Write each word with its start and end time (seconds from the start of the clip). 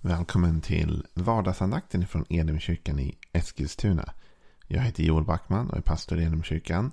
Välkommen 0.00 0.60
till 0.60 1.06
vardagsandakten 1.14 2.06
från 2.06 2.24
Elimkyrkan 2.30 2.98
i 2.98 3.18
Eskilstuna. 3.32 4.12
Jag 4.66 4.82
heter 4.82 5.02
Joel 5.02 5.24
Backman 5.24 5.70
och 5.70 5.76
är 5.76 5.80
pastor 5.80 6.20
i 6.20 6.24
Elimkyrkan. 6.24 6.92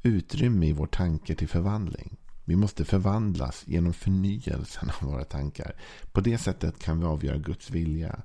utrymme 0.03 0.67
i 0.67 0.73
vår 0.73 0.87
tanke 0.87 1.35
till 1.35 1.49
förvandling. 1.49 2.17
Vi 2.45 2.57
måste 2.57 2.85
förvandlas 2.85 3.63
genom 3.67 3.93
förnyelsen 3.93 4.91
av 5.01 5.09
våra 5.09 5.25
tankar. 5.25 5.75
På 6.13 6.21
det 6.21 6.39
sättet 6.39 6.79
kan 6.79 7.01
vi 7.01 7.07
avgöra 7.07 7.37
Guds 7.37 7.71
vilja. 7.71 8.23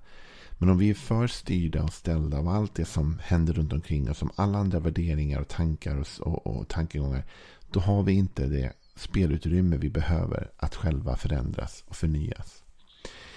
Men 0.58 0.70
om 0.70 0.78
vi 0.78 0.90
är 0.90 0.94
för 0.94 1.28
styrda 1.28 1.84
och 1.84 1.94
ställda 1.94 2.38
av 2.38 2.48
allt 2.48 2.76
det 2.76 2.86
som 2.86 3.20
händer 3.24 3.54
runt 3.54 3.74
omkring 3.74 4.10
oss, 4.10 4.18
som 4.18 4.32
alla 4.36 4.58
andra 4.58 4.80
värderingar 4.80 5.42
och 5.42 5.48
tankar 5.48 5.98
och, 5.98 6.08
och, 6.28 6.48
och 6.48 6.68
tankegångar, 6.68 7.24
då 7.72 7.80
har 7.80 8.04
vi 8.04 8.14
inte 8.14 8.48
det 8.48 8.74
spelutrymme 8.98 9.78
vi 9.78 9.90
behöver 9.90 10.52
att 10.58 10.76
själva 10.76 11.16
förändras 11.16 11.84
och 11.88 11.96
förnyas. 11.96 12.64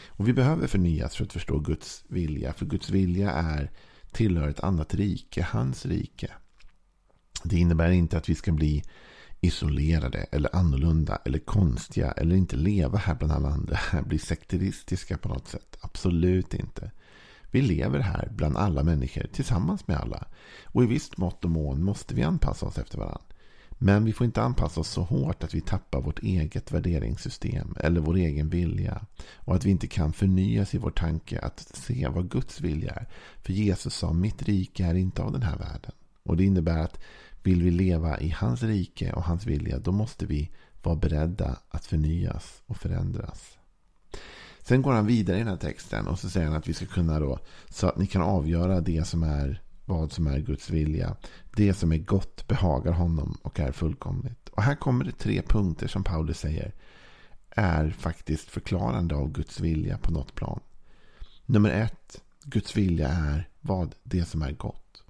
Och 0.06 0.28
vi 0.28 0.32
behöver 0.32 0.66
förnyas 0.66 1.16
för 1.16 1.24
att 1.24 1.32
förstå 1.32 1.58
Guds 1.58 2.04
vilja. 2.08 2.52
För 2.52 2.66
Guds 2.66 2.90
vilja 2.90 3.30
är 3.30 3.70
tillhör 4.12 4.48
ett 4.48 4.60
annat 4.60 4.94
rike, 4.94 5.46
hans 5.50 5.86
rike. 5.86 6.30
Det 7.44 7.56
innebär 7.56 7.90
inte 7.90 8.18
att 8.18 8.28
vi 8.28 8.34
ska 8.34 8.52
bli 8.52 8.82
isolerade 9.40 10.18
eller 10.18 10.56
annorlunda 10.56 11.18
eller 11.24 11.38
konstiga 11.38 12.12
eller 12.12 12.36
inte 12.36 12.56
leva 12.56 12.98
här 12.98 13.14
bland 13.14 13.32
alla 13.32 13.48
andra. 13.48 13.78
Bli 14.06 14.18
sekteristiska 14.18 15.18
på 15.18 15.28
något 15.28 15.48
sätt. 15.48 15.76
Absolut 15.80 16.54
inte. 16.54 16.90
Vi 17.50 17.62
lever 17.62 17.98
här 17.98 18.28
bland 18.30 18.56
alla 18.56 18.82
människor 18.82 19.26
tillsammans 19.32 19.88
med 19.88 19.96
alla. 19.96 20.26
Och 20.64 20.82
i 20.82 20.86
visst 20.86 21.16
mått 21.16 21.44
och 21.44 21.50
mån 21.50 21.84
måste 21.84 22.14
vi 22.14 22.22
anpassa 22.22 22.66
oss 22.66 22.78
efter 22.78 22.98
varandra. 22.98 23.29
Men 23.82 24.04
vi 24.04 24.12
får 24.12 24.24
inte 24.24 24.42
anpassa 24.42 24.80
oss 24.80 24.88
så 24.88 25.02
hårt 25.02 25.44
att 25.44 25.54
vi 25.54 25.60
tappar 25.60 26.00
vårt 26.00 26.18
eget 26.18 26.72
värderingssystem 26.72 27.74
eller 27.80 28.00
vår 28.00 28.16
egen 28.16 28.48
vilja. 28.48 29.06
Och 29.36 29.54
att 29.54 29.64
vi 29.64 29.70
inte 29.70 29.86
kan 29.86 30.12
förnyas 30.12 30.74
i 30.74 30.78
vår 30.78 30.90
tanke 30.90 31.38
att 31.38 31.60
se 31.60 32.08
vad 32.08 32.30
Guds 32.30 32.60
vilja 32.60 32.90
är. 32.90 33.08
För 33.42 33.52
Jesus 33.52 33.94
sa, 33.94 34.12
mitt 34.12 34.42
rike 34.42 34.84
är 34.84 34.94
inte 34.94 35.22
av 35.22 35.32
den 35.32 35.42
här 35.42 35.56
världen. 35.56 35.92
Och 36.22 36.36
det 36.36 36.44
innebär 36.44 36.78
att 36.78 37.00
vill 37.42 37.62
vi 37.62 37.70
leva 37.70 38.20
i 38.20 38.28
hans 38.28 38.62
rike 38.62 39.12
och 39.12 39.24
hans 39.24 39.46
vilja, 39.46 39.78
då 39.78 39.92
måste 39.92 40.26
vi 40.26 40.50
vara 40.82 40.96
beredda 40.96 41.56
att 41.68 41.86
förnyas 41.86 42.62
och 42.66 42.76
förändras. 42.76 43.58
Sen 44.62 44.82
går 44.82 44.92
han 44.92 45.06
vidare 45.06 45.36
i 45.36 45.40
den 45.40 45.48
här 45.48 45.56
texten 45.56 46.06
och 46.06 46.18
så 46.18 46.30
säger 46.30 46.46
han 46.46 46.56
att 46.56 46.68
vi 46.68 46.74
ska 46.74 46.86
kunna 46.86 47.20
då, 47.20 47.38
så 47.68 47.86
att 47.86 47.98
ni 47.98 48.06
kan 48.06 48.22
avgöra 48.22 48.80
det 48.80 49.06
som 49.06 49.22
är 49.22 49.62
vad 49.90 50.12
som 50.12 50.26
är 50.26 50.38
Guds 50.38 50.70
vilja. 50.70 51.16
Det 51.56 51.74
som 51.74 51.92
är 51.92 51.98
gott 51.98 52.46
behagar 52.48 52.92
honom 52.92 53.38
och 53.42 53.60
är 53.60 53.72
fullkomligt. 53.72 54.48
Och 54.48 54.62
här 54.62 54.74
kommer 54.74 55.04
det 55.04 55.12
tre 55.12 55.42
punkter 55.42 55.88
som 55.88 56.04
Paulus 56.04 56.38
säger 56.38 56.74
är 57.50 57.90
faktiskt 57.90 58.50
förklarande 58.50 59.14
av 59.14 59.32
Guds 59.32 59.60
vilja 59.60 59.98
på 59.98 60.12
något 60.12 60.34
plan. 60.34 60.60
Nummer 61.46 61.70
ett, 61.70 62.22
Guds 62.44 62.76
vilja 62.76 63.08
är 63.08 63.48
vad 63.60 63.94
det 64.02 64.24
som 64.24 64.42
är 64.42 64.52
gott. 64.52 65.02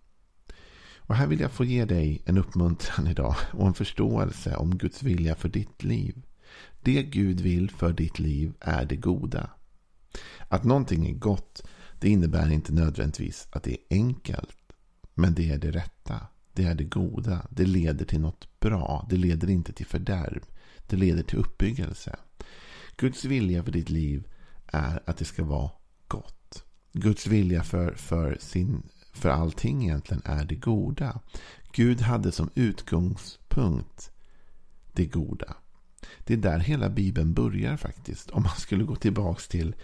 Och 0.96 1.16
här 1.16 1.26
vill 1.26 1.40
jag 1.40 1.52
få 1.52 1.64
ge 1.64 1.84
dig 1.84 2.22
en 2.26 2.38
uppmuntran 2.38 3.06
idag 3.06 3.36
och 3.52 3.66
en 3.66 3.74
förståelse 3.74 4.56
om 4.56 4.78
Guds 4.78 5.02
vilja 5.02 5.34
för 5.34 5.48
ditt 5.48 5.84
liv. 5.84 6.22
Det 6.82 7.02
Gud 7.02 7.40
vill 7.40 7.70
för 7.70 7.92
ditt 7.92 8.18
liv 8.18 8.52
är 8.60 8.84
det 8.84 8.96
goda. 8.96 9.50
Att 10.48 10.64
någonting 10.64 11.08
är 11.08 11.14
gott, 11.14 11.62
det 12.00 12.08
innebär 12.08 12.50
inte 12.50 12.72
nödvändigtvis 12.72 13.48
att 13.52 13.62
det 13.62 13.72
är 13.72 13.96
enkelt. 13.96 14.56
Men 15.14 15.34
det 15.34 15.50
är 15.50 15.58
det 15.58 15.70
rätta. 15.70 16.26
Det 16.52 16.64
är 16.64 16.74
det 16.74 16.84
goda. 16.84 17.46
Det 17.50 17.64
leder 17.64 18.04
till 18.04 18.20
något 18.20 18.60
bra. 18.60 19.06
Det 19.10 19.16
leder 19.16 19.50
inte 19.50 19.72
till 19.72 19.86
fördärv. 19.86 20.42
Det 20.86 20.96
leder 20.96 21.22
till 21.22 21.38
uppbyggelse. 21.38 22.16
Guds 22.96 23.24
vilja 23.24 23.64
för 23.64 23.72
ditt 23.72 23.90
liv 23.90 24.28
är 24.66 25.02
att 25.06 25.16
det 25.16 25.24
ska 25.24 25.44
vara 25.44 25.70
gott. 26.08 26.64
Guds 26.92 27.26
vilja 27.26 27.62
för, 27.62 27.94
för, 27.94 28.38
sin, 28.40 28.82
för 29.12 29.28
allting 29.28 29.82
egentligen 29.82 30.22
är 30.24 30.44
det 30.44 30.54
goda. 30.54 31.20
Gud 31.72 32.00
hade 32.00 32.32
som 32.32 32.50
utgångspunkt 32.54 34.10
det 34.92 35.06
goda. 35.06 35.56
Det 36.24 36.34
är 36.34 36.38
där 36.38 36.58
hela 36.58 36.88
Bibeln 36.88 37.34
börjar 37.34 37.76
faktiskt. 37.76 38.30
Om 38.30 38.42
man 38.42 38.56
skulle 38.56 38.84
gå 38.84 38.96
tillbaka 38.96 39.40
till 39.48 39.74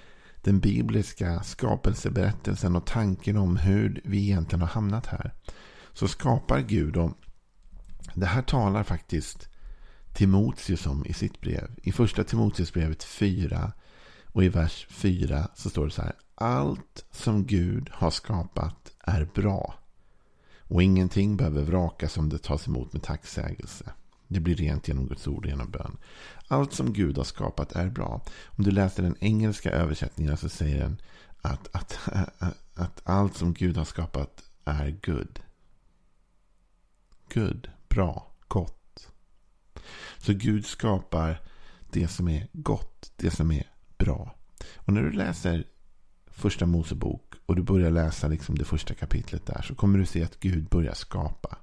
den 0.47 0.61
bibliska 0.61 1.43
skapelseberättelsen 1.43 2.77
och 2.77 2.87
tanken 2.87 3.37
om 3.37 3.57
hur 3.57 4.01
vi 4.04 4.22
egentligen 4.22 4.60
har 4.60 4.69
hamnat 4.69 5.07
här. 5.07 5.34
Så 5.93 6.09
skapar 6.09 6.60
Gud 6.60 6.97
och 6.97 7.13
det 8.15 8.27
här 8.27 8.43
talar 8.43 8.83
faktiskt 8.83 9.48
Timoteus 10.15 10.87
om 10.87 11.07
i 11.07 11.13
sitt 11.13 11.41
brev. 11.41 11.71
I 11.83 11.93
första 11.93 12.25
Timoteusbrevet 12.25 13.04
4 13.04 13.72
och 14.27 14.45
i 14.45 14.48
vers 14.48 14.87
4 14.91 15.48
så 15.54 15.71
står 15.71 15.84
det 15.84 15.91
så 15.91 16.03
här. 16.03 16.13
Allt 16.34 17.04
som 17.10 17.47
Gud 17.47 17.91
har 17.93 18.10
skapat 18.10 18.93
är 19.01 19.28
bra. 19.34 19.75
Och 20.60 20.83
ingenting 20.83 21.37
behöver 21.37 21.63
vrakas 21.63 22.16
om 22.16 22.28
det 22.28 22.39
tas 22.39 22.69
emot 22.69 22.93
med 22.93 23.03
tacksägelse. 23.03 23.93
Det 24.28 24.41
blir 24.41 24.55
rent 24.55 24.89
genom 24.89 25.07
Guds 25.07 25.27
ord 25.27 25.45
och 25.45 25.51
genom 25.51 25.71
bön. 25.71 25.97
Allt 26.49 26.73
som 26.73 26.93
Gud 26.93 27.17
har 27.17 27.25
skapat 27.25 27.73
är 27.73 27.91
bra. 27.91 28.23
Om 28.45 28.65
du 28.65 28.71
läser 28.71 29.03
den 29.03 29.17
engelska 29.21 29.71
översättningen 29.71 30.37
så 30.37 30.49
säger 30.49 30.81
den 30.81 31.01
att, 31.43 31.69
att, 31.73 31.99
att, 32.05 32.55
att 32.75 33.01
allt 33.05 33.37
som 33.37 33.55
Gud 33.55 33.77
har 33.77 33.84
skapat 33.84 34.43
är 34.65 34.91
good. 35.07 35.41
Good, 37.34 37.71
bra, 37.89 38.33
gott. 38.49 39.09
Så 40.19 40.33
Gud 40.33 40.67
skapar 40.67 41.41
det 41.91 42.09
som 42.09 42.29
är 42.29 42.49
gott, 42.53 43.13
det 43.17 43.31
som 43.31 43.51
är 43.51 43.71
bra. 43.99 44.34
Och 44.77 44.93
när 44.93 45.03
du 45.03 45.13
läser 45.13 45.65
första 46.27 46.67
Mosebok 46.67 47.34
och 47.47 47.57
du 47.57 47.63
börjar 47.63 47.91
läsa 47.91 48.29
liksom 48.29 48.59
det 48.59 48.65
första 48.65 48.95
kapitlet 48.95 49.47
där 49.47 49.63
så 49.63 49.75
kommer 49.75 49.99
du 49.99 50.07
se 50.07 50.25
att 50.25 50.41
Gud 50.41 50.69
börjar 50.69 50.95
skapa. 50.95 51.57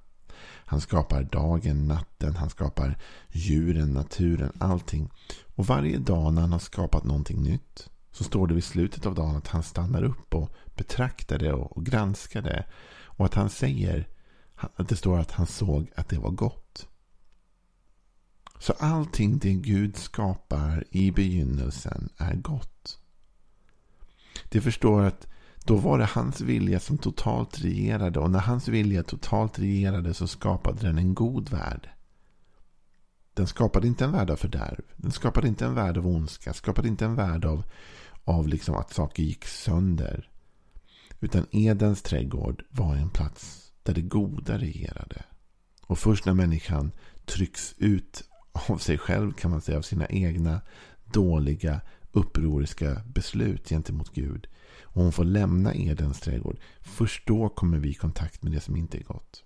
Han 0.65 0.81
skapar 0.81 1.23
dagen, 1.23 1.87
natten, 1.87 2.35
han 2.35 2.49
skapar 2.49 2.97
djuren, 3.31 3.93
naturen, 3.93 4.51
allting. 4.59 5.09
Och 5.55 5.65
varje 5.65 5.97
dag 5.97 6.33
när 6.33 6.41
han 6.41 6.51
har 6.51 6.59
skapat 6.59 7.03
någonting 7.03 7.43
nytt 7.43 7.89
så 8.11 8.23
står 8.23 8.47
det 8.47 8.53
vid 8.53 8.63
slutet 8.63 9.05
av 9.05 9.15
dagen 9.15 9.35
att 9.35 9.47
han 9.47 9.63
stannar 9.63 10.03
upp 10.03 10.33
och 10.33 10.51
betraktar 10.75 11.39
det 11.39 11.53
och 11.53 11.85
granskar 11.85 12.41
det. 12.41 12.65
Och 13.05 13.25
att 13.25 13.33
han 13.33 13.49
säger 13.49 14.07
att 14.55 14.89
det 14.89 14.95
står 14.95 15.19
att 15.19 15.31
han 15.31 15.47
såg 15.47 15.91
att 15.95 16.09
det 16.09 16.19
var 16.19 16.31
gott. 16.31 16.87
Så 18.59 18.73
allting 18.73 19.37
det 19.37 19.53
Gud 19.53 19.97
skapar 19.97 20.83
i 20.91 21.11
begynnelsen 21.11 22.09
är 22.17 22.35
gott. 22.35 22.99
Det 24.49 24.61
förstår 24.61 25.01
att 25.01 25.27
då 25.63 25.75
var 25.75 25.97
det 25.97 26.05
hans 26.05 26.41
vilja 26.41 26.79
som 26.79 26.97
totalt 26.97 27.59
regerade 27.59 28.19
och 28.19 28.31
när 28.31 28.39
hans 28.39 28.67
vilja 28.67 29.03
totalt 29.03 29.59
regerade 29.59 30.13
så 30.13 30.27
skapade 30.27 30.87
den 30.87 30.97
en 30.97 31.13
god 31.13 31.49
värld. 31.49 31.89
Den 33.33 33.47
skapade 33.47 33.87
inte 33.87 34.05
en 34.05 34.11
värld 34.11 34.29
av 34.29 34.35
fördärv. 34.35 34.81
Den 34.95 35.11
skapade 35.11 35.47
inte 35.47 35.65
en 35.65 35.75
värld 35.75 35.97
av 35.97 36.07
ondska. 36.07 36.53
Skapade 36.53 36.87
inte 36.87 37.05
en 37.05 37.15
värld 37.15 37.45
av, 37.45 37.63
av 38.23 38.47
liksom 38.47 38.75
att 38.75 38.93
saker 38.93 39.23
gick 39.23 39.45
sönder. 39.45 40.29
Utan 41.19 41.45
Edens 41.51 42.01
trädgård 42.01 42.63
var 42.69 42.95
en 42.95 43.09
plats 43.09 43.71
där 43.83 43.93
det 43.93 44.01
goda 44.01 44.57
regerade. 44.57 45.23
Och 45.81 45.99
först 45.99 46.25
när 46.25 46.33
människan 46.33 46.91
trycks 47.25 47.75
ut 47.77 48.23
av 48.51 48.77
sig 48.77 48.97
själv 48.97 49.33
kan 49.33 49.51
man 49.51 49.61
säga, 49.61 49.77
av 49.77 49.81
sina 49.81 50.07
egna 50.07 50.61
dåliga 51.13 51.81
upproriska 52.11 53.01
beslut 53.05 53.69
gentemot 53.69 54.13
Gud. 54.13 54.47
Och 54.93 55.03
hon 55.03 55.11
får 55.11 55.23
lämna 55.23 55.75
Edens 55.75 56.19
trädgård. 56.19 56.57
Först 56.81 57.27
då 57.27 57.49
kommer 57.49 57.77
vi 57.77 57.89
i 57.89 57.93
kontakt 57.93 58.43
med 58.43 58.51
det 58.51 58.59
som 58.59 58.75
inte 58.75 58.97
är 58.97 59.03
gott. 59.03 59.43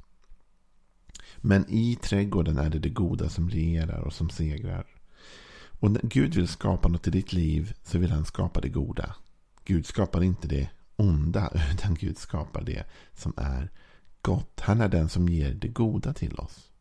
Men 1.38 1.66
i 1.70 1.96
trädgården 1.96 2.58
är 2.58 2.70
det 2.70 2.80
det 2.80 2.90
goda 2.90 3.30
som 3.30 3.50
regerar 3.50 4.00
och 4.00 4.14
som 4.14 4.30
segrar. 4.30 4.86
Och 5.80 5.92
när 5.92 6.02
Gud 6.04 6.36
vill 6.36 6.48
skapa 6.48 6.88
något 6.88 7.08
i 7.08 7.12
ditt 7.12 7.34
liv 7.34 7.74
så 7.84 7.98
vill 7.98 8.12
han 8.12 8.26
skapa 8.26 8.62
det 8.62 8.70
goda. 8.70 9.16
Gud 9.66 9.86
skapar 9.86 10.24
inte 10.24 10.48
det 10.48 10.70
onda 10.96 11.52
utan 11.74 11.96
Gud 11.96 12.18
skapar 12.18 12.62
det 12.62 12.84
som 13.14 13.34
är 13.38 13.72
gott. 14.22 14.60
Han 14.60 14.82
är 14.82 14.90
den 14.90 15.10
som 15.10 15.30
ger 15.30 15.54
det 15.54 15.68
goda 15.68 16.14
till 16.14 16.36
oss. 16.36 16.72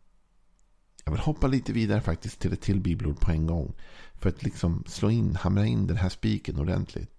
Jag 1.05 1.13
vill 1.13 1.21
hoppa 1.21 1.47
lite 1.47 1.73
vidare 1.73 2.01
faktiskt 2.01 2.39
till 2.39 2.53
ett 2.53 2.61
till 2.61 2.81
bibelord 2.81 3.21
på 3.21 3.31
en 3.31 3.47
gång. 3.47 3.75
För 4.15 4.29
att 4.29 4.43
liksom 4.43 4.85
slå 4.87 5.11
in, 5.11 5.37
hamra 5.37 5.67
in 5.67 5.87
den 5.87 5.97
här 5.97 6.09
spiken 6.09 6.59
ordentligt. 6.59 7.16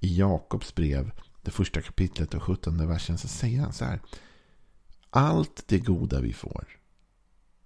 I 0.00 0.18
Jakobs 0.18 0.74
brev, 0.74 1.10
det 1.42 1.50
första 1.50 1.80
kapitlet 1.80 2.34
och 2.34 2.42
17 2.42 2.88
versen, 2.88 3.18
så 3.18 3.28
säger 3.28 3.60
han 3.60 3.72
så 3.72 3.84
här. 3.84 4.00
Allt 5.10 5.64
det 5.66 5.78
goda 5.78 6.20
vi 6.20 6.32
får, 6.32 6.66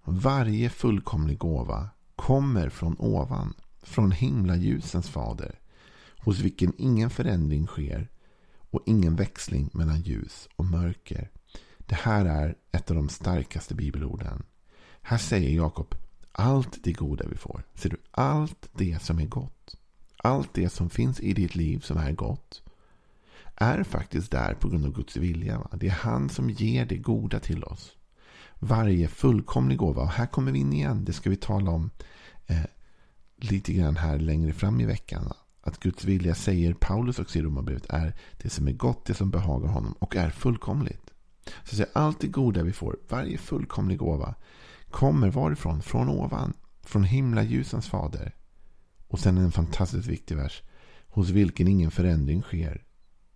varje 0.03 0.69
fullkomlig 0.69 1.37
gåva, 1.37 1.89
kommer 2.15 2.69
från 2.69 2.95
ovan, 2.99 3.53
från 3.81 4.11
himlaljusens 4.11 5.09
fader, 5.09 5.59
hos 6.17 6.39
vilken 6.39 6.73
ingen 6.77 7.09
förändring 7.09 7.67
sker 7.67 8.09
och 8.71 8.83
ingen 8.85 9.15
växling 9.15 9.69
mellan 9.73 10.01
ljus 10.01 10.49
och 10.55 10.65
mörker. 10.65 11.29
Det 11.77 11.95
här 11.95 12.25
är 12.25 12.55
ett 12.71 12.89
av 12.89 12.95
de 12.95 13.09
starkaste 13.09 13.75
bibelorden. 13.75 14.43
Här 15.01 15.17
säger 15.17 15.55
Jakob 15.55 15.95
allt 16.31 16.83
det 16.83 16.93
goda 16.93 17.27
vi 17.27 17.37
får. 17.37 17.63
Ser 17.75 17.89
du? 17.89 17.97
Allt 18.11 18.69
det 18.73 19.01
som 19.01 19.19
är 19.19 19.25
gott. 19.25 19.75
Allt 20.23 20.53
det 20.53 20.69
som 20.69 20.89
finns 20.89 21.19
i 21.19 21.33
ditt 21.33 21.55
liv 21.55 21.79
som 21.79 21.97
är 21.97 22.11
gott 22.11 22.61
är 23.55 23.83
faktiskt 23.83 24.31
där 24.31 24.53
på 24.53 24.69
grund 24.69 24.85
av 24.85 24.93
Guds 24.93 25.17
vilja. 25.17 25.59
Va? 25.59 25.69
Det 25.73 25.87
är 25.87 25.91
han 25.91 26.29
som 26.29 26.49
ger 26.49 26.85
det 26.85 26.97
goda 26.97 27.39
till 27.39 27.63
oss. 27.63 27.91
Varje 28.59 29.07
fullkomlig 29.07 29.77
gåva. 29.77 30.01
Och 30.01 30.09
här 30.09 30.25
kommer 30.25 30.51
vi 30.51 30.59
in 30.59 30.73
igen. 30.73 31.05
Det 31.05 31.13
ska 31.13 31.29
vi 31.29 31.35
tala 31.35 31.71
om 31.71 31.89
eh, 32.47 32.61
lite 33.37 33.73
grann 33.73 33.95
här 33.95 34.19
längre 34.19 34.53
fram 34.53 34.81
i 34.81 34.85
veckan. 34.85 35.25
Va? 35.25 35.35
Att 35.61 35.79
Guds 35.79 36.05
vilja, 36.05 36.35
säger 36.35 36.73
Paulus 36.73 37.19
också 37.19 37.39
i 37.39 37.41
Romarbrevet, 37.41 37.85
är 37.89 38.13
det 38.41 38.49
som 38.49 38.67
är 38.67 38.71
gott, 38.71 39.05
det 39.05 39.13
som 39.13 39.31
behagar 39.31 39.67
honom 39.67 39.93
och 39.99 40.15
är 40.15 40.29
fullkomligt. 40.29 41.11
Så 41.63 41.75
säger 41.75 41.91
allt 41.93 42.19
det 42.19 42.27
goda 42.27 42.63
vi 42.63 42.73
får, 42.73 42.97
varje 43.09 43.37
fullkomlig 43.37 43.97
gåva, 43.97 44.35
kommer 44.89 45.29
varifrån? 45.29 45.81
Från 45.81 46.09
ovan. 46.09 46.53
Från 46.83 47.03
himlaljusens 47.03 47.87
fader. 47.87 48.35
Och 49.11 49.19
sen 49.19 49.37
en 49.37 49.51
fantastiskt 49.51 50.07
viktig 50.07 50.35
vers. 50.35 50.61
Hos 51.07 51.29
vilken 51.29 51.67
ingen 51.67 51.91
förändring 51.91 52.41
sker. 52.41 52.83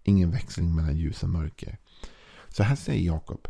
Ingen 0.03 0.31
växling 0.31 0.75
mellan 0.75 0.97
ljus 0.97 1.23
och 1.23 1.29
mörker. 1.29 1.77
Så 2.47 2.63
här 2.63 2.75
säger 2.75 3.05
Jakob. 3.05 3.47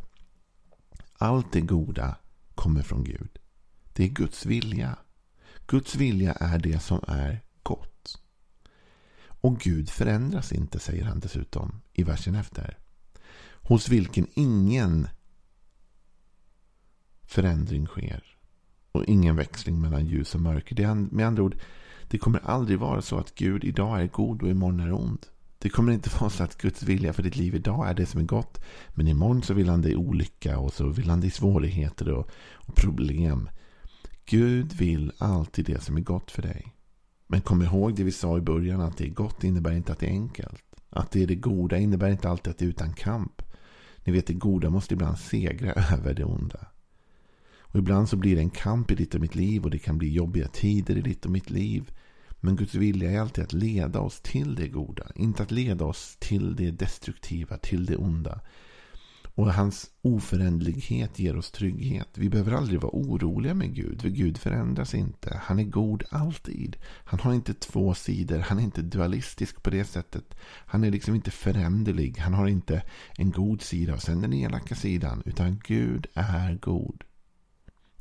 Allt 1.17 1.51
det 1.51 1.61
goda 1.61 2.17
kommer 2.55 2.81
från 2.81 3.03
Gud. 3.03 3.39
Det 3.93 4.03
är 4.03 4.07
Guds 4.07 4.45
vilja. 4.45 4.97
Guds 5.67 5.95
vilja 5.95 6.33
är 6.33 6.59
det 6.59 6.79
som 6.79 6.99
är 7.07 7.41
gott. 7.63 8.21
Och 9.25 9.59
Gud 9.59 9.89
förändras 9.89 10.51
inte, 10.51 10.79
säger 10.79 11.03
han 11.03 11.19
dessutom 11.19 11.81
i 11.93 12.03
versen 12.03 12.35
efter. 12.35 12.77
Hos 13.51 13.89
vilken 13.89 14.27
ingen 14.33 15.07
förändring 17.23 17.87
sker. 17.87 18.37
Och 18.91 19.05
ingen 19.05 19.35
växling 19.35 19.81
mellan 19.81 20.05
ljus 20.05 20.35
och 20.35 20.41
mörker. 20.41 20.75
Det 20.75 20.83
är 20.83 20.95
med 20.95 21.27
andra 21.27 21.43
ord, 21.43 21.55
det 22.07 22.17
kommer 22.17 22.39
aldrig 22.43 22.79
vara 22.79 23.01
så 23.01 23.17
att 23.17 23.35
Gud 23.35 23.63
idag 23.63 24.01
är 24.01 24.07
god 24.07 24.43
och 24.43 24.49
imorgon 24.49 24.79
är 24.79 24.93
ond. 24.93 25.25
Det 25.57 25.69
kommer 25.69 25.91
inte 25.91 26.09
vara 26.19 26.29
så 26.29 26.43
att 26.43 26.57
Guds 26.57 26.83
vilja 26.83 27.13
för 27.13 27.23
ditt 27.23 27.35
liv 27.35 27.55
idag 27.55 27.89
är 27.89 27.93
det 27.93 28.05
som 28.05 28.21
är 28.21 28.25
gott. 28.25 28.61
Men 28.89 29.07
imorgon 29.07 29.41
så 29.41 29.53
vill 29.53 29.69
han 29.69 29.81
dig 29.81 29.95
olycka 29.95 30.59
och 30.59 30.73
så 30.73 30.87
vill 30.87 31.09
han 31.09 31.21
dig 31.21 31.31
svårigheter 31.31 32.09
och, 32.09 32.29
och 32.53 32.75
problem. 32.75 33.49
Gud 34.25 34.73
vill 34.73 35.11
alltid 35.17 35.65
det 35.65 35.83
som 35.83 35.97
är 35.97 36.01
gott 36.01 36.31
för 36.31 36.41
dig. 36.41 36.73
Men 37.27 37.41
kom 37.41 37.61
ihåg 37.61 37.95
det 37.95 38.03
vi 38.03 38.11
sa 38.11 38.37
i 38.37 38.41
början 38.41 38.81
att 38.81 38.97
det 38.97 39.05
är 39.05 39.09
gott 39.09 39.43
innebär 39.43 39.71
inte 39.71 39.91
att 39.91 39.99
det 39.99 40.07
är 40.07 40.11
enkelt. 40.11 40.63
Att 40.89 41.11
det 41.11 41.23
är 41.23 41.27
det 41.27 41.35
goda 41.35 41.77
innebär 41.77 42.09
inte 42.09 42.29
alltid 42.29 42.51
att 42.51 42.57
det 42.57 42.65
är 42.65 42.69
utan 42.69 42.93
kamp. 42.93 43.41
Ni 44.03 44.13
vet 44.13 44.27
det 44.27 44.33
goda 44.33 44.69
måste 44.69 44.93
ibland 44.93 45.19
segra 45.19 45.73
över 45.93 46.13
det 46.13 46.23
onda. 46.23 46.67
Och 47.75 47.79
ibland 47.79 48.09
så 48.09 48.15
blir 48.17 48.35
det 48.35 48.41
en 48.41 48.49
kamp 48.49 48.91
i 48.91 48.95
ditt 48.95 49.15
och 49.15 49.21
mitt 49.21 49.35
liv 49.35 49.63
och 49.63 49.71
det 49.71 49.79
kan 49.79 49.97
bli 49.97 50.13
jobbiga 50.13 50.47
tider 50.47 50.97
i 50.97 51.01
ditt 51.01 51.25
och 51.25 51.31
mitt 51.31 51.49
liv. 51.49 51.91
Men 52.39 52.55
Guds 52.55 52.75
vilja 52.75 53.11
är 53.11 53.19
alltid 53.19 53.43
att 53.43 53.53
leda 53.53 53.99
oss 53.99 54.21
till 54.21 54.55
det 54.55 54.67
goda. 54.67 55.07
Inte 55.15 55.43
att 55.43 55.51
leda 55.51 55.85
oss 55.85 56.17
till 56.19 56.55
det 56.55 56.71
destruktiva, 56.71 57.57
till 57.57 57.85
det 57.85 57.95
onda. 57.95 58.41
Och 59.23 59.53
hans 59.53 59.89
oföränderlighet 60.01 61.19
ger 61.19 61.37
oss 61.37 61.51
trygghet. 61.51 62.07
Vi 62.13 62.29
behöver 62.29 62.51
aldrig 62.51 62.81
vara 62.81 62.95
oroliga 62.95 63.53
med 63.53 63.75
Gud. 63.75 64.01
För 64.01 64.09
Gud 64.09 64.37
förändras 64.37 64.93
inte. 64.93 65.39
Han 65.43 65.59
är 65.59 65.63
god 65.63 66.03
alltid. 66.09 66.77
Han 67.05 67.19
har 67.19 67.33
inte 67.33 67.53
två 67.53 67.93
sidor. 67.93 68.39
Han 68.39 68.59
är 68.59 68.63
inte 68.63 68.81
dualistisk 68.81 69.63
på 69.63 69.69
det 69.69 69.85
sättet. 69.85 70.35
Han 70.65 70.83
är 70.83 70.91
liksom 70.91 71.15
inte 71.15 71.31
föränderlig. 71.31 72.17
Han 72.17 72.33
har 72.33 72.47
inte 72.47 72.81
en 73.17 73.31
god 73.31 73.61
sida 73.61 73.93
och 73.93 74.01
sen 74.01 74.21
den 74.21 74.33
elaka 74.33 74.75
sidan. 74.75 75.23
Utan 75.25 75.61
Gud 75.65 76.07
är 76.13 76.57
god. 76.61 77.03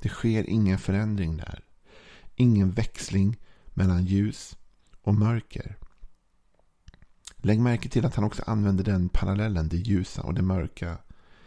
Det 0.05 0.11
sker 0.11 0.51
ingen 0.51 0.79
förändring 0.79 1.37
där. 1.37 1.65
Ingen 2.35 2.71
växling 2.71 3.37
mellan 3.67 4.05
ljus 4.05 4.57
och 5.03 5.15
mörker. 5.15 5.77
Lägg 7.37 7.61
märke 7.61 7.89
till 7.89 8.07
att 8.07 8.15
han 8.15 8.25
också 8.25 8.43
använder 8.47 8.85
den 8.85 9.09
parallellen. 9.09 9.69
Det 9.69 9.77
ljusa 9.77 10.23
och 10.23 10.35
det 10.35 10.43
mörka. 10.43 10.99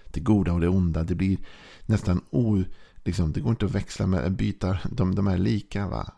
Det 0.06 0.20
goda 0.20 0.54
och 0.54 0.60
det 0.60 0.68
onda. 0.68 1.04
Det 1.04 1.16
blir 1.16 1.38
nästan 1.86 2.22
o... 2.30 2.64
Liksom, 2.96 3.32
det 3.32 3.40
går 3.40 3.50
inte 3.50 3.66
att 3.66 3.72
växla 3.72 4.08
med, 4.08 4.32
byta. 4.32 4.80
De, 4.92 5.16
de 5.16 5.28
är 5.28 5.38
lika. 5.38 5.88
va? 5.88 6.14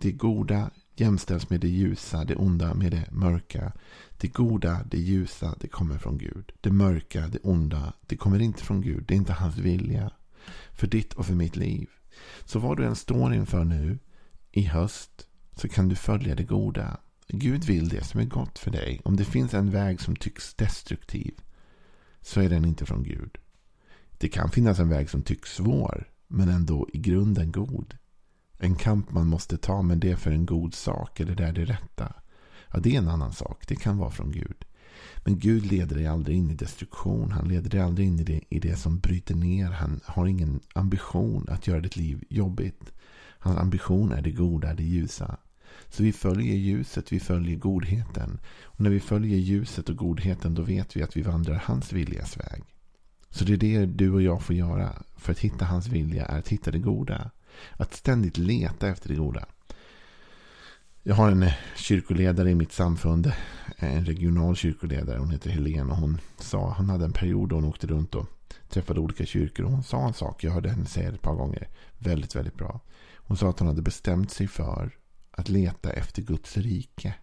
Det 0.00 0.12
goda 0.12 0.70
jämställs 0.96 1.50
med 1.50 1.60
det 1.60 1.68
ljusa. 1.68 2.24
Det 2.24 2.36
onda 2.36 2.74
med 2.74 2.90
det 2.90 3.08
mörka. 3.10 3.72
Det 4.16 4.28
goda, 4.28 4.80
det 4.90 4.98
ljusa, 4.98 5.54
det 5.60 5.68
kommer 5.68 5.98
från 5.98 6.18
Gud. 6.18 6.52
Det 6.60 6.70
mörka, 6.70 7.28
det 7.28 7.38
onda, 7.42 7.92
det 8.06 8.16
kommer 8.16 8.38
inte 8.38 8.62
från 8.62 8.80
Gud. 8.80 9.04
Det 9.06 9.14
är 9.14 9.18
inte 9.18 9.32
hans 9.32 9.58
vilja 9.58 10.10
för 10.72 10.86
ditt 10.86 11.12
och 11.12 11.26
för 11.26 11.34
mitt 11.34 11.56
liv. 11.56 11.88
Så 12.44 12.58
vad 12.58 12.76
du 12.76 12.84
än 12.84 12.96
står 12.96 13.34
inför 13.34 13.64
nu 13.64 13.98
i 14.52 14.62
höst 14.62 15.26
så 15.56 15.68
kan 15.68 15.88
du 15.88 15.96
följa 15.96 16.34
det 16.34 16.44
goda. 16.44 17.00
Gud 17.28 17.64
vill 17.64 17.88
det 17.88 18.04
som 18.04 18.20
är 18.20 18.24
gott 18.24 18.58
för 18.58 18.70
dig. 18.70 19.00
Om 19.04 19.16
det 19.16 19.24
finns 19.24 19.54
en 19.54 19.70
väg 19.70 20.00
som 20.00 20.16
tycks 20.16 20.54
destruktiv 20.54 21.34
så 22.20 22.40
är 22.40 22.48
den 22.48 22.64
inte 22.64 22.86
från 22.86 23.02
Gud. 23.02 23.38
Det 24.18 24.28
kan 24.28 24.50
finnas 24.50 24.78
en 24.78 24.88
väg 24.88 25.10
som 25.10 25.22
tycks 25.22 25.54
svår 25.54 26.08
men 26.28 26.48
ändå 26.48 26.88
i 26.92 26.98
grunden 26.98 27.52
god. 27.52 27.96
En 28.58 28.74
kamp 28.74 29.10
man 29.10 29.26
måste 29.26 29.56
ta 29.56 29.82
men 29.82 30.00
det 30.00 30.10
är 30.10 30.16
för 30.16 30.30
en 30.30 30.46
god 30.46 30.74
sak 30.74 31.20
eller 31.20 31.34
det 31.34 31.44
är 31.44 31.52
det 31.52 31.64
rätta. 31.64 32.14
Ja, 32.72 32.80
det 32.80 32.94
är 32.94 32.98
en 32.98 33.08
annan 33.08 33.32
sak. 33.32 33.68
Det 33.68 33.76
kan 33.76 33.98
vara 33.98 34.10
från 34.10 34.32
Gud. 34.32 34.64
Men 35.24 35.38
Gud 35.38 35.66
leder 35.66 35.96
dig 35.96 36.06
aldrig 36.06 36.36
in 36.36 36.50
i 36.50 36.54
destruktion. 36.54 37.32
Han 37.32 37.48
leder 37.48 37.70
dig 37.70 37.80
aldrig 37.80 38.06
in 38.06 38.20
i 38.20 38.24
det, 38.24 38.40
i 38.48 38.58
det 38.58 38.76
som 38.76 38.98
bryter 38.98 39.34
ner. 39.34 39.70
Han 39.70 40.00
har 40.04 40.26
ingen 40.26 40.60
ambition 40.74 41.46
att 41.48 41.66
göra 41.66 41.80
ditt 41.80 41.96
liv 41.96 42.24
jobbigt. 42.28 42.92
Hans 43.38 43.58
ambition 43.58 44.12
är 44.12 44.22
det 44.22 44.30
goda, 44.30 44.74
det 44.74 44.82
ljusa. 44.82 45.36
Så 45.88 46.02
vi 46.02 46.12
följer 46.12 46.56
ljuset, 46.56 47.12
vi 47.12 47.20
följer 47.20 47.56
godheten. 47.56 48.38
Och 48.62 48.80
när 48.80 48.90
vi 48.90 49.00
följer 49.00 49.38
ljuset 49.38 49.88
och 49.88 49.96
godheten 49.96 50.54
då 50.54 50.62
vet 50.62 50.96
vi 50.96 51.02
att 51.02 51.16
vi 51.16 51.22
vandrar 51.22 51.62
hans 51.64 51.92
viljas 51.92 52.36
väg. 52.36 52.62
Så 53.30 53.44
det 53.44 53.52
är 53.52 53.56
det 53.56 53.86
du 53.86 54.12
och 54.12 54.22
jag 54.22 54.42
får 54.42 54.56
göra 54.56 55.02
för 55.16 55.32
att 55.32 55.38
hitta 55.38 55.64
hans 55.64 55.88
vilja 55.88 56.26
är 56.26 56.38
att 56.38 56.48
hitta 56.48 56.70
det 56.70 56.78
goda. 56.78 57.30
Att 57.76 57.94
ständigt 57.94 58.38
leta 58.38 58.88
efter 58.88 59.08
det 59.08 59.14
goda. 59.14 59.46
Jag 61.04 61.14
har 61.14 61.30
en 61.30 61.42
eh, 61.42 61.52
kyrkoledare 61.76 62.50
i 62.50 62.54
mitt 62.54 62.72
samfund. 62.72 63.26
Eh, 63.78 63.96
en 63.96 64.04
regional 64.04 64.56
kyrkoledare. 64.56 65.18
Hon 65.18 65.30
heter 65.30 65.50
Helene. 65.50 65.92
Och 65.92 65.96
hon 65.96 66.18
sa, 66.38 66.74
hon 66.76 66.90
hade 66.90 67.04
en 67.04 67.12
period 67.12 67.48
då 67.48 67.54
hon 67.54 67.64
åkte 67.64 67.86
runt 67.86 68.14
och 68.14 68.26
träffade 68.68 69.00
olika 69.00 69.26
kyrkor. 69.26 69.64
Och 69.64 69.72
hon 69.72 69.82
sa 69.82 70.06
en 70.06 70.14
sak. 70.14 70.44
Jag 70.44 70.52
hörde 70.52 70.70
henne 70.70 70.86
säga 70.86 71.08
det 71.08 71.14
ett 71.14 71.22
par 71.22 71.34
gånger. 71.34 71.68
Väldigt, 71.98 72.36
väldigt 72.36 72.56
bra. 72.56 72.80
Hon 73.16 73.36
sa 73.36 73.50
att 73.50 73.58
hon 73.58 73.68
hade 73.68 73.82
bestämt 73.82 74.30
sig 74.30 74.48
för 74.48 74.90
att 75.30 75.48
leta 75.48 75.92
efter 75.92 76.22
Guds 76.22 76.56
rike. 76.56 77.14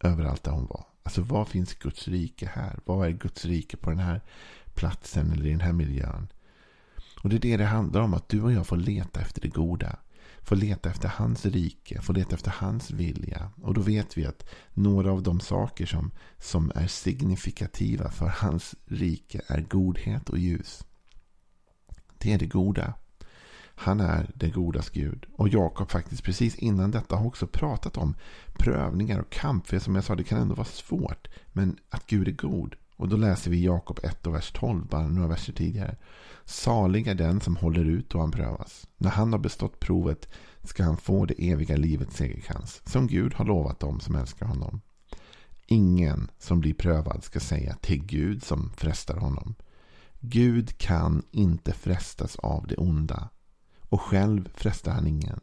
Överallt 0.00 0.42
där 0.42 0.52
hon 0.52 0.66
var. 0.66 0.86
Alltså 1.02 1.22
vad 1.22 1.48
finns 1.48 1.74
Guds 1.74 2.08
rike 2.08 2.50
här? 2.54 2.78
Vad 2.84 3.06
är 3.06 3.10
Guds 3.10 3.44
rike 3.44 3.76
på 3.76 3.90
den 3.90 3.98
här 3.98 4.20
platsen 4.74 5.32
eller 5.32 5.46
i 5.46 5.50
den 5.50 5.60
här 5.60 5.72
miljön? 5.72 6.28
Och 7.22 7.28
det 7.28 7.36
är 7.36 7.40
det 7.40 7.56
det 7.56 7.64
handlar 7.64 8.00
om. 8.00 8.14
Att 8.14 8.28
du 8.28 8.42
och 8.42 8.52
jag 8.52 8.66
får 8.66 8.76
leta 8.76 9.20
efter 9.20 9.40
det 9.40 9.48
goda. 9.48 9.98
Får 10.42 10.56
leta 10.56 10.90
efter 10.90 11.08
hans 11.08 11.46
rike. 11.46 12.00
Får 12.00 12.14
leta 12.14 12.34
efter 12.34 12.50
hans 12.50 12.90
vilja. 12.90 13.50
Och 13.62 13.74
då 13.74 13.80
vet 13.80 14.18
vi 14.18 14.26
att 14.26 14.46
några 14.74 15.12
av 15.12 15.22
de 15.22 15.40
saker 15.40 15.86
som, 15.86 16.10
som 16.38 16.72
är 16.74 16.86
signifikativa 16.86 18.10
för 18.10 18.26
hans 18.28 18.74
rike 18.86 19.40
är 19.46 19.60
godhet 19.60 20.28
och 20.28 20.38
ljus. 20.38 20.84
Det 22.18 22.32
är 22.32 22.38
det 22.38 22.46
goda. 22.46 22.94
Han 23.74 24.00
är 24.00 24.30
det 24.34 24.50
godas 24.50 24.90
Gud. 24.90 25.26
Och 25.32 25.48
Jakob 25.48 25.90
faktiskt 25.90 26.24
precis 26.24 26.56
innan 26.56 26.90
detta 26.90 27.16
har 27.16 27.26
också 27.26 27.46
pratat 27.46 27.96
om 27.96 28.14
prövningar 28.52 29.18
och 29.18 29.30
kamp. 29.30 29.66
För 29.66 29.78
som 29.78 29.94
jag 29.94 30.04
sa, 30.04 30.14
det 30.14 30.24
kan 30.24 30.40
ändå 30.40 30.54
vara 30.54 30.66
svårt. 30.66 31.28
Men 31.52 31.78
att 31.90 32.06
Gud 32.06 32.28
är 32.28 32.32
god. 32.32 32.76
Och 33.02 33.08
då 33.08 33.16
läser 33.16 33.50
vi 33.50 33.64
Jakob 33.64 33.98
1 34.02 34.26
och 34.26 34.34
vers 34.34 34.52
12, 34.52 34.86
bara 34.86 35.08
några 35.08 35.28
verser 35.28 35.52
tidigare. 35.52 35.96
Salig 36.44 37.06
är 37.06 37.14
den 37.14 37.40
som 37.40 37.56
håller 37.56 37.84
ut 37.84 38.10
då 38.10 38.20
han 38.20 38.30
prövas. 38.30 38.86
När 38.96 39.10
han 39.10 39.32
har 39.32 39.38
bestått 39.38 39.80
provet 39.80 40.28
ska 40.62 40.84
han 40.84 40.96
få 40.96 41.26
det 41.26 41.50
eviga 41.50 41.76
livets 41.76 42.16
segerkrans. 42.16 42.82
Som 42.84 43.06
Gud 43.06 43.34
har 43.34 43.44
lovat 43.44 43.80
dem 43.80 44.00
som 44.00 44.14
älskar 44.14 44.46
honom. 44.46 44.80
Ingen 45.66 46.30
som 46.38 46.60
blir 46.60 46.74
prövad 46.74 47.24
ska 47.24 47.40
säga 47.40 47.76
till 47.80 48.04
Gud 48.04 48.42
som 48.42 48.70
frestar 48.76 49.16
honom. 49.16 49.54
Gud 50.20 50.78
kan 50.78 51.22
inte 51.30 51.72
frestas 51.72 52.36
av 52.36 52.66
det 52.66 52.76
onda 52.76 53.28
och 53.80 54.00
själv 54.00 54.50
frestar 54.54 54.92
han 54.92 55.06
ingen. 55.06 55.40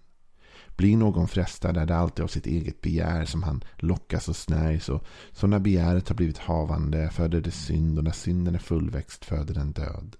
Blir 0.79 0.97
någon 0.97 1.27
frestad 1.27 1.77
är 1.77 1.85
det 1.85 1.95
alltid 1.95 2.23
av 2.23 2.27
sitt 2.27 2.45
eget 2.45 2.81
begär 2.81 3.25
som 3.25 3.43
han 3.43 3.63
lockas 3.77 4.29
och 4.29 4.35
snärjs. 4.35 4.89
Och 4.89 5.05
så 5.31 5.47
när 5.47 5.59
begäret 5.59 6.09
har 6.09 6.15
blivit 6.15 6.37
havande 6.37 7.09
föder 7.09 7.41
det 7.41 7.51
synd 7.51 7.97
och 7.97 8.03
när 8.03 8.11
synden 8.11 8.55
är 8.55 8.59
fullväxt 8.59 9.25
föder 9.25 9.53
den 9.53 9.71
död. 9.71 10.15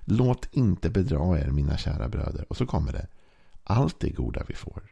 Låt 0.00 0.48
inte 0.52 0.90
bedra 0.90 1.38
er 1.38 1.50
mina 1.50 1.76
kära 1.76 2.08
bröder. 2.08 2.44
Och 2.48 2.56
så 2.56 2.66
kommer 2.66 2.92
det. 2.92 3.06
Allt 3.64 4.00
det 4.00 4.10
goda 4.10 4.44
vi 4.48 4.54
får. 4.54 4.82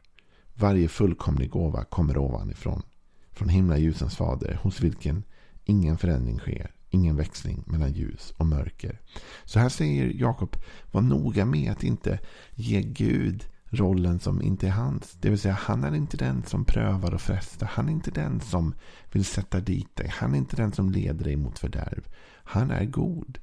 Varje 0.55 0.88
fullkomlig 0.88 1.50
gåva 1.50 1.85
kommer 1.85 2.19
ovanifrån. 2.19 2.83
Från 3.31 3.49
himlaljusens 3.49 4.17
fader 4.17 4.59
hos 4.62 4.81
vilken 4.81 5.25
ingen 5.64 5.99
förändring 5.99 6.38
sker. 6.38 6.75
Ingen 6.90 7.17
växling 7.17 7.64
mellan 7.67 7.93
ljus 7.93 8.35
och 8.37 8.47
mörker. 8.47 9.00
Så 9.45 9.59
här 9.59 9.69
säger 9.69 10.12
Jakob, 10.14 10.57
var 10.90 11.02
noga 11.02 11.45
med 11.45 11.73
att 11.73 11.83
inte 11.83 12.19
ge 12.55 12.83
Gud 12.83 13.49
rollen 13.71 14.21
som 14.21 14.43
inte 14.43 14.67
är 14.67 14.71
hans. 14.71 15.13
Det 15.21 15.31
vill 15.31 15.39
säga, 15.39 15.59
han 15.61 15.85
är 15.85 15.95
inte 15.95 16.17
den 16.17 16.43
som 16.43 16.65
prövar 16.65 17.15
och 17.15 17.21
frestar. 17.21 17.67
Han 17.67 17.89
är 17.89 17.93
inte 17.93 18.11
den 18.11 18.41
som 18.41 18.75
vill 19.13 19.25
sätta 19.25 19.61
dit 19.61 19.97
dig. 19.97 20.09
Han 20.15 20.35
är 20.35 20.39
inte 20.39 20.57
den 20.57 20.73
som 20.73 20.91
leder 20.91 21.25
dig 21.25 21.37
mot 21.37 21.59
fördärv. 21.59 22.09
Han 22.45 22.71
är 22.71 22.85
god. 22.85 23.39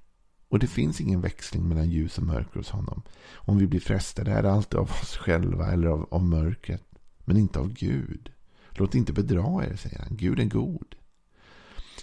Och 0.50 0.60
det 0.60 0.68
finns 0.68 1.02
ingen 1.02 1.22
växling 1.22 1.68
mellan 1.68 1.90
ljus 1.90 2.18
och 2.18 2.24
mörker 2.24 2.58
hos 2.60 2.70
honom. 2.70 3.02
Om 3.34 3.58
vi 3.58 3.68
blir 3.68 3.80
frestade 3.80 4.32
är 4.32 4.44
det 4.44 4.52
alltid 4.52 4.80
av 4.80 4.92
oss 5.02 5.18
själva 5.18 5.72
eller 5.72 5.88
av, 5.88 6.08
av 6.12 6.24
mörkret. 6.24 6.84
Men 7.26 7.38
inte 7.38 7.60
av 7.60 7.74
Gud. 7.74 8.32
Låt 8.70 8.96
inte 8.96 9.14
bedra 9.14 9.66
er, 9.66 9.76
säger 9.76 10.00
han. 10.00 10.18
Gud 10.18 10.40
är 10.40 10.46
god. 10.46 10.96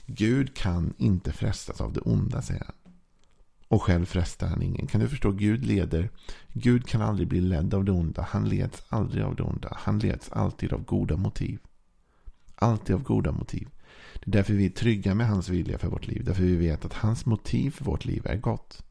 Gud 0.06 0.56
kan 0.56 0.94
inte 0.98 1.32
frestas 1.32 1.80
av 1.80 1.92
det 1.92 2.00
onda, 2.00 2.42
säger 2.42 2.64
han. 2.64 2.81
Och 3.72 3.82
själv 3.82 4.04
frestar 4.04 4.46
han 4.46 4.62
ingen. 4.62 4.86
Kan 4.86 5.00
du 5.00 5.08
förstå? 5.08 5.30
Gud 5.30 5.64
leder. 5.64 6.10
Gud 6.52 6.86
kan 6.86 7.02
aldrig 7.02 7.28
bli 7.28 7.40
ledd 7.40 7.74
av 7.74 7.84
det 7.84 7.92
onda. 7.92 8.26
Han 8.30 8.48
leds 8.48 8.82
aldrig 8.88 9.24
av 9.24 9.36
det 9.36 9.42
onda. 9.42 9.76
Han 9.80 9.98
leds 9.98 10.32
alltid 10.32 10.72
av 10.72 10.84
goda 10.84 11.16
motiv. 11.16 11.58
Alltid 12.54 12.96
av 12.96 13.02
goda 13.02 13.32
motiv. 13.32 13.68
Det 14.14 14.30
är 14.30 14.32
därför 14.32 14.54
vi 14.54 14.66
är 14.66 14.70
trygga 14.70 15.14
med 15.14 15.28
hans 15.28 15.48
vilja 15.48 15.78
för 15.78 15.88
vårt 15.88 16.06
liv. 16.06 16.24
Därför 16.24 16.42
vi 16.42 16.56
vet 16.56 16.84
att 16.84 16.92
hans 16.92 17.26
motiv 17.26 17.70
för 17.70 17.84
vårt 17.84 18.04
liv 18.04 18.26
är 18.26 18.36
gott. 18.36 18.84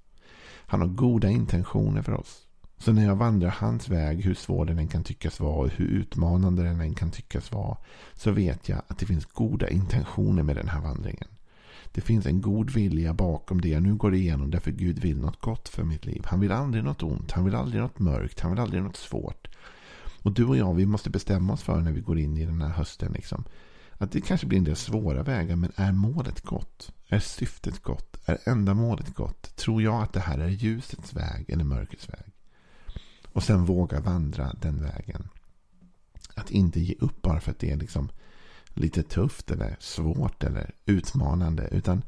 Han 0.55 0.81
har 0.81 0.87
goda 0.87 1.29
intentioner 1.29 2.01
för 2.01 2.13
oss. 2.13 2.47
Så 2.77 2.91
när 2.91 3.05
jag 3.05 3.15
vandrar 3.15 3.49
hans 3.49 3.89
väg, 3.89 4.21
hur 4.21 4.33
svår 4.33 4.65
den 4.65 4.79
än 4.79 4.87
kan 4.87 5.03
tyckas 5.03 5.39
vara 5.39 5.55
och 5.55 5.69
hur 5.69 5.85
utmanande 5.85 6.63
den 6.63 6.81
än 6.81 6.95
kan 6.95 7.11
tyckas 7.11 7.51
vara, 7.51 7.77
så 8.13 8.31
vet 8.31 8.69
jag 8.69 8.81
att 8.87 8.97
det 8.97 9.05
finns 9.05 9.25
goda 9.25 9.69
intentioner 9.69 10.43
med 10.43 10.55
den 10.55 10.69
här 10.69 10.81
vandringen. 10.81 11.27
Det 11.91 12.01
finns 12.01 12.25
en 12.25 12.41
god 12.41 12.69
vilja 12.69 13.13
bakom 13.13 13.61
det 13.61 13.69
jag 13.69 13.83
nu 13.83 13.95
går 13.95 14.15
igenom 14.15 14.51
därför 14.51 14.71
Gud 14.71 14.99
vill 14.99 15.17
något 15.17 15.41
gott 15.41 15.69
för 15.69 15.83
mitt 15.83 16.05
liv. 16.05 16.23
Han 16.25 16.39
vill 16.39 16.51
aldrig 16.51 16.83
något 16.83 17.03
ont, 17.03 17.31
han 17.31 17.45
vill 17.45 17.55
aldrig 17.55 17.81
något 17.81 17.99
mörkt, 17.99 18.39
han 18.39 18.51
vill 18.51 18.59
aldrig 18.59 18.83
något 18.83 18.97
svårt. 18.97 19.47
Och 20.23 20.31
du 20.31 20.45
och 20.45 20.57
jag, 20.57 20.73
vi 20.73 20.85
måste 20.85 21.09
bestämma 21.09 21.53
oss 21.53 21.61
för 21.61 21.81
när 21.81 21.91
vi 21.91 22.01
går 22.01 22.19
in 22.19 22.37
i 22.37 22.45
den 22.45 22.61
här 22.61 22.69
hösten. 22.69 23.11
Liksom, 23.13 23.43
att 23.97 24.11
det 24.11 24.21
kanske 24.21 24.47
blir 24.47 24.57
en 24.57 24.63
del 24.63 24.75
svåra 24.75 25.23
vägar, 25.23 25.55
men 25.55 25.71
är 25.75 25.91
målet 25.91 26.41
gott? 26.41 26.91
Är 27.07 27.19
syftet 27.19 27.83
gott? 27.83 28.17
Är 28.25 28.37
ändamålet 28.45 29.15
gott? 29.15 29.55
Tror 29.55 29.81
jag 29.81 30.01
att 30.03 30.13
det 30.13 30.19
här 30.19 30.39
är 30.39 30.47
ljusets 30.47 31.13
väg 31.13 31.49
eller 31.49 31.63
mörkrets 31.63 32.09
väg? 32.09 32.31
Och 33.31 33.43
sen 33.43 33.65
våga 33.65 33.99
vandra 33.99 34.53
den 34.61 34.83
vägen. 34.83 35.27
Att 36.35 36.51
inte 36.51 36.79
ge 36.79 36.95
upp 36.99 37.21
bara 37.21 37.39
för 37.39 37.51
att 37.51 37.59
det 37.59 37.71
är 37.71 37.77
liksom 37.77 38.09
lite 38.73 39.03
tufft 39.03 39.51
eller 39.51 39.75
svårt 39.79 40.43
eller 40.43 40.75
utmanande. 40.85 41.67
Utan 41.71 42.03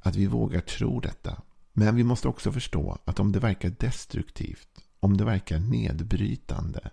att 0.00 0.16
vi 0.16 0.26
vågar 0.26 0.60
tro 0.60 1.00
detta. 1.00 1.42
Men 1.72 1.96
vi 1.96 2.04
måste 2.04 2.28
också 2.28 2.52
förstå 2.52 2.98
att 3.04 3.20
om 3.20 3.32
det 3.32 3.38
verkar 3.38 3.70
destruktivt, 3.78 4.68
om 5.00 5.16
det 5.16 5.24
verkar 5.24 5.58
nedbrytande, 5.58 6.90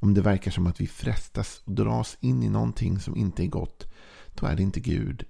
om 0.00 0.14
det 0.14 0.20
verkar 0.20 0.50
som 0.50 0.66
att 0.66 0.80
vi 0.80 0.86
frestas 0.86 1.62
och 1.64 1.72
dras 1.72 2.16
in 2.20 2.42
i 2.42 2.48
någonting 2.48 3.00
som 3.00 3.16
inte 3.16 3.42
är 3.44 3.46
gott, 3.46 3.92
då 4.34 4.46
är 4.46 4.56
det 4.56 4.62
inte 4.62 4.80
Gud. 4.80 5.24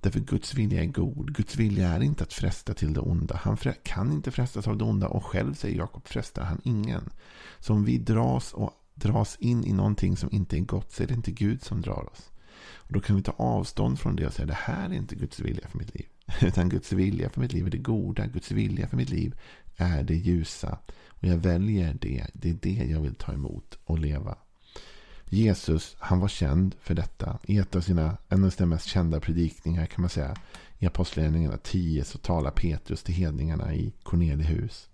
Därför 0.00 0.20
Guds 0.20 0.54
vilja 0.54 0.82
är 0.82 0.86
god. 0.86 1.34
Guds 1.34 1.56
vilja 1.56 1.88
är 1.88 2.00
inte 2.00 2.24
att 2.24 2.32
fresta 2.32 2.74
till 2.74 2.92
det 2.92 3.00
onda. 3.00 3.40
Han 3.42 3.56
kan 3.82 4.12
inte 4.12 4.30
frestas 4.30 4.68
av 4.68 4.78
det 4.78 4.84
onda 4.84 5.08
och 5.08 5.24
själv, 5.24 5.54
säger 5.54 5.78
Jakob, 5.78 6.06
frestar 6.06 6.42
han 6.42 6.60
ingen. 6.64 7.10
Så 7.58 7.72
om 7.72 7.84
vi 7.84 7.98
dras 7.98 8.52
och 8.52 8.72
dras 8.94 9.36
in 9.40 9.64
i 9.64 9.72
någonting 9.72 10.16
som 10.16 10.28
inte 10.32 10.56
är 10.56 10.60
gott 10.60 10.92
så 10.92 11.02
är 11.02 11.06
det 11.06 11.14
inte 11.14 11.30
Gud 11.30 11.62
som 11.62 11.80
drar 11.82 12.10
oss. 12.12 12.30
Och 12.74 12.92
Då 12.92 13.00
kan 13.00 13.16
vi 13.16 13.22
ta 13.22 13.32
avstånd 13.32 13.98
från 13.98 14.16
det 14.16 14.26
och 14.26 14.32
säga 14.32 14.46
det 14.46 14.58
här 14.60 14.90
är 14.90 14.94
inte 14.94 15.14
Guds 15.14 15.40
vilja 15.40 15.68
för 15.68 15.78
mitt 15.78 15.94
liv. 15.94 16.06
Utan 16.40 16.68
Guds 16.68 16.92
vilja 16.92 17.30
för 17.30 17.40
mitt 17.40 17.52
liv 17.52 17.66
är 17.66 17.70
det 17.70 17.78
goda. 17.78 18.26
Guds 18.26 18.50
vilja 18.50 18.88
för 18.88 18.96
mitt 18.96 19.10
liv 19.10 19.34
är 19.76 20.02
det 20.02 20.14
ljusa. 20.14 20.78
Och 21.08 21.24
jag 21.24 21.36
väljer 21.36 21.96
det. 22.00 22.26
Det 22.32 22.50
är 22.50 22.58
det 22.62 22.86
jag 22.90 23.00
vill 23.00 23.14
ta 23.14 23.32
emot 23.32 23.78
och 23.84 23.98
leva. 23.98 24.38
Jesus, 25.30 25.96
han 25.98 26.20
var 26.20 26.28
känd 26.28 26.74
för 26.80 26.94
detta. 26.94 27.38
I 27.42 27.58
ett 27.58 27.76
av 27.76 27.80
sina, 27.80 28.16
en 28.28 28.44
av 28.44 28.50
sina 28.50 28.66
mest 28.66 28.86
kända 28.86 29.20
predikningar 29.20 29.86
kan 29.86 30.00
man 30.00 30.10
säga. 30.10 30.36
I 30.78 30.86
Apostlagärningarna 30.86 31.56
10 31.56 32.04
så 32.04 32.18
talar 32.18 32.50
Petrus 32.50 33.02
till 33.02 33.14
hedningarna 33.14 33.74
i 33.74 33.92
Corneliehus. 34.02 34.88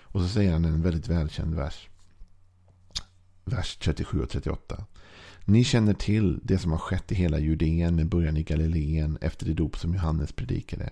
Och 0.00 0.20
så 0.20 0.28
säger 0.28 0.52
han 0.52 0.64
en 0.64 0.82
väldigt 0.82 1.08
välkänd 1.08 1.54
vers. 1.54 1.88
Vers 3.44 3.76
37 3.76 4.22
och 4.22 4.30
38. 4.30 4.84
Ni 5.48 5.64
känner 5.64 5.94
till 5.94 6.40
det 6.42 6.58
som 6.58 6.70
har 6.70 6.78
skett 6.78 7.12
i 7.12 7.14
hela 7.14 7.38
Judeen 7.38 7.96
med 7.96 8.08
början 8.08 8.36
i 8.36 8.42
Galileen 8.42 9.18
efter 9.20 9.46
det 9.46 9.54
dop 9.54 9.78
som 9.78 9.94
Johannes 9.94 10.32
predikade. 10.32 10.90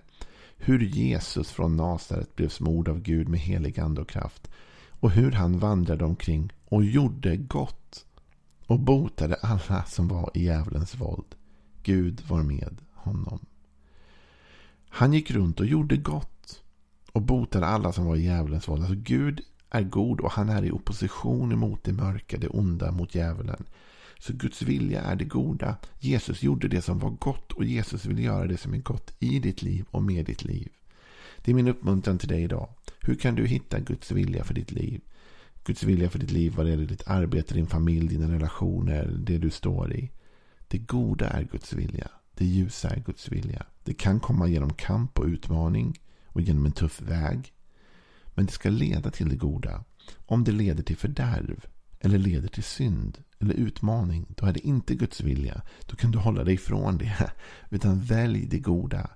Hur 0.57 0.79
Jesus 0.79 1.51
från 1.51 1.75
Nasaret 1.75 2.35
blev 2.35 2.49
smord 2.49 2.89
av 2.89 3.01
Gud 3.01 3.29
med 3.29 3.39
helig 3.39 3.79
ande 3.79 4.01
och 4.01 4.09
kraft. 4.09 4.51
Och 4.89 5.11
hur 5.11 5.31
han 5.31 5.59
vandrade 5.59 6.05
omkring 6.05 6.53
och 6.65 6.85
gjorde 6.85 7.37
gott. 7.37 8.05
Och 8.67 8.79
botade 8.79 9.35
alla 9.35 9.83
som 9.83 10.07
var 10.07 10.31
i 10.33 10.43
djävulens 10.43 10.95
våld. 10.95 11.35
Gud 11.83 12.21
var 12.27 12.43
med 12.43 12.77
honom. 12.93 13.39
Han 14.89 15.13
gick 15.13 15.31
runt 15.31 15.59
och 15.59 15.65
gjorde 15.65 15.97
gott. 15.97 16.63
Och 17.11 17.21
botade 17.21 17.65
alla 17.65 17.91
som 17.91 18.05
var 18.05 18.15
i 18.15 18.25
djävulens 18.25 18.67
våld. 18.67 18.81
Alltså 18.81 18.95
Gud 18.97 19.41
är 19.69 19.83
god 19.83 20.19
och 20.19 20.31
han 20.31 20.49
är 20.49 20.65
i 20.65 20.71
opposition 20.71 21.51
emot 21.51 21.83
det 21.83 21.93
mörka, 21.93 22.37
det 22.37 22.47
onda, 22.47 22.91
mot 22.91 23.15
djävulen. 23.15 23.65
Så 24.19 24.33
Guds 24.33 24.61
vilja 24.61 25.01
är 25.01 25.15
det 25.15 25.25
goda. 25.25 25.77
Jesus 25.99 26.43
gjorde 26.43 26.67
det 26.67 26.81
som 26.81 26.99
var 26.99 27.09
gott 27.09 27.51
och 27.51 27.65
Jesus 27.65 28.05
vill 28.05 28.19
göra 28.19 28.47
det 28.47 28.57
som 28.57 28.73
är 28.73 28.77
gott 28.77 29.15
i 29.19 29.39
ditt 29.39 29.61
liv 29.61 29.85
och 29.91 30.03
med 30.03 30.25
ditt 30.25 30.43
liv. 30.43 30.71
Det 31.37 31.51
är 31.51 31.55
min 31.55 31.67
uppmuntran 31.67 32.17
till 32.17 32.29
dig 32.29 32.43
idag. 32.43 32.69
Hur 33.01 33.15
kan 33.15 33.35
du 33.35 33.45
hitta 33.45 33.79
Guds 33.79 34.11
vilja 34.11 34.43
för 34.43 34.53
ditt 34.53 34.71
liv? 34.71 35.01
Guds 35.63 35.83
vilja 35.83 36.09
för 36.09 36.19
ditt 36.19 36.31
liv 36.31 36.53
vad 36.55 36.65
det 36.65 36.69
gäller 36.69 36.85
ditt 36.85 37.07
arbete, 37.07 37.53
din 37.53 37.67
familj, 37.67 38.07
dina 38.07 38.33
relationer, 38.33 39.05
det 39.05 39.37
du 39.37 39.49
står 39.49 39.93
i. 39.93 40.11
Det 40.67 40.77
goda 40.77 41.29
är 41.29 41.43
Guds 41.43 41.73
vilja. 41.73 42.07
Det 42.33 42.45
ljusa 42.45 42.89
är 42.89 42.99
Guds 42.99 43.31
vilja. 43.31 43.65
Det 43.83 43.93
kan 43.93 44.19
komma 44.19 44.47
genom 44.47 44.73
kamp 44.73 45.19
och 45.19 45.25
utmaning 45.25 45.99
och 46.25 46.41
genom 46.41 46.65
en 46.65 46.71
tuff 46.71 47.01
väg. 47.01 47.53
Men 48.25 48.45
det 48.45 48.51
ska 48.51 48.69
leda 48.69 49.11
till 49.11 49.29
det 49.29 49.35
goda. 49.35 49.83
Om 50.25 50.43
det 50.43 50.51
leder 50.51 50.83
till 50.83 50.97
fördärv 50.97 51.65
eller 51.99 52.17
leder 52.17 52.47
till 52.47 52.63
synd 52.63 53.17
eller 53.39 53.53
utmaning, 53.53 54.25
då 54.37 54.45
är 54.45 54.53
det 54.53 54.67
inte 54.67 54.95
Guds 54.95 55.21
vilja. 55.21 55.61
Då 55.85 55.95
kan 55.95 56.11
du 56.11 56.17
hålla 56.17 56.43
dig 56.43 56.53
ifrån 56.53 56.97
det. 56.97 57.31
Utan 57.69 58.01
välj 58.01 58.45
det 58.45 58.59
goda. 58.59 59.09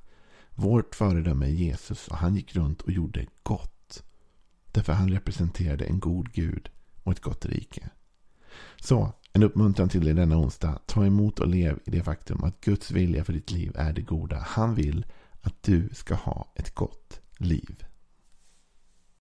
Vårt 0.50 0.96
föredöme 0.96 1.46
är 1.46 1.50
Jesus 1.50 2.08
och 2.08 2.18
han 2.18 2.36
gick 2.36 2.56
runt 2.56 2.82
och 2.82 2.92
gjorde 2.92 3.26
gott. 3.44 4.04
Därför 4.72 4.94
han 4.94 5.12
representerade 5.12 5.86
en 5.86 6.00
god 6.00 6.32
Gud 6.34 6.70
och 7.04 7.12
ett 7.12 7.22
gott 7.22 7.46
rike. 7.46 7.90
Så, 8.82 9.14
en 9.34 9.44
uppmuntran 9.44 9.90
till 9.90 10.06
dig 10.06 10.14
denna 10.14 10.38
onsdag. 10.38 10.80
Ta 10.86 11.06
emot 11.06 11.40
och 11.40 11.48
lev 11.48 11.80
i 11.86 11.92
det 11.92 12.04
faktum 12.04 12.44
att 12.44 12.62
Guds 12.62 12.92
vilja 12.92 13.24
för 13.24 13.34
ditt 13.34 13.52
liv 13.52 13.72
är 13.76 13.94
det 13.94 14.02
goda. 14.02 14.38
Han 14.48 14.76
vill 14.76 15.06
att 15.42 15.64
du 15.64 15.90
ska 15.94 16.16
ha 16.16 16.54
ett 16.56 16.76
gott 16.76 17.22
liv. 17.38 17.84